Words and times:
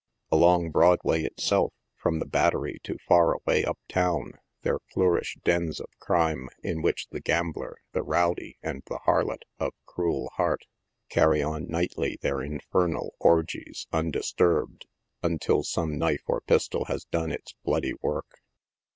Along 0.31 0.71
Broadway 0.71 1.21
itself, 1.21 1.73
from 1.95 2.17
the 2.17 2.25
Battery 2.25 2.79
to 2.85 2.97
far 3.07 3.35
away 3.35 3.63
up 3.63 3.77
town, 3.87 4.31
there 4.63 4.79
flour 4.91 5.19
ish 5.19 5.37
dens 5.43 5.79
of 5.79 5.91
crime 5.99 6.49
in 6.63 6.81
which 6.81 7.07
the 7.11 7.19
gambler, 7.21 7.75
the 7.93 8.01
rowdy 8.01 8.57
and 8.63 8.81
the 8.87 8.97
harlot 9.05 9.43
of 9.59 9.73
cruel 9.85 10.31
heart, 10.37 10.65
carry 11.09 11.43
on, 11.43 11.67
nightly, 11.67 12.17
their 12.19 12.41
infernal 12.41 13.13
orgies 13.19 13.85
undisturbed, 13.93 14.87
until 15.21 15.61
some 15.61 15.99
knife 15.99 16.23
or 16.25 16.41
pistol 16.41 16.85
has 16.85 17.05
done 17.05 17.31
its 17.31 17.53
bloody 17.63 17.93
work. 18.01 18.39